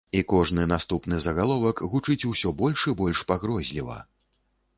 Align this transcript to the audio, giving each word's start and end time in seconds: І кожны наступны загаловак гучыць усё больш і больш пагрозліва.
І 0.19 0.21
кожны 0.31 0.63
наступны 0.69 1.19
загаловак 1.25 1.83
гучыць 1.91 2.27
усё 2.33 2.55
больш 2.63 2.87
і 2.93 2.95
больш 3.03 3.23
пагрозліва. 3.35 4.01